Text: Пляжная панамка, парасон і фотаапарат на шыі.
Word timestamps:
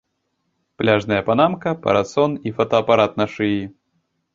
Пляжная 0.83 1.21
панамка, 1.29 1.69
парасон 1.85 2.31
і 2.49 2.59
фотаапарат 2.59 3.13
на 3.25 3.33
шыі. 3.37 3.67